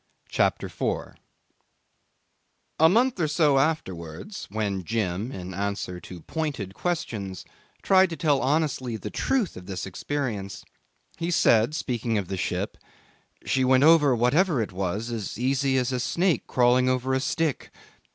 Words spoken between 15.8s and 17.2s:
a snake crawling over a